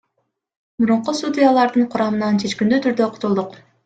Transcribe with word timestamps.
Мурунку 0.83 1.11
судьялардын 1.19 1.85
курамынан 1.97 2.39
чечкиндүү 2.45 2.81
түрдө 2.87 3.11
кутулдук. 3.19 3.61